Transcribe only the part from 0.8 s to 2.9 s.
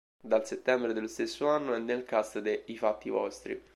dello stesso anno è nel cast de "I